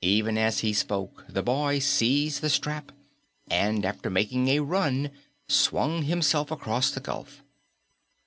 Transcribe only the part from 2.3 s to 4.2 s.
the strap, and after